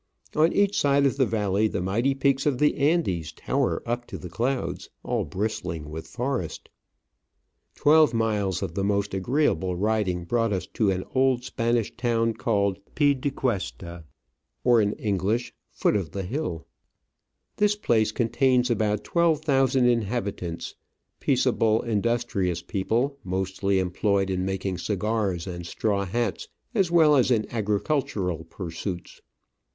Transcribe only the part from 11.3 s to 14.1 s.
Spanish town called Pie de Cuesta,